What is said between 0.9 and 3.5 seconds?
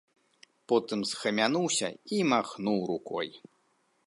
схамянуўся і махнуў рукой.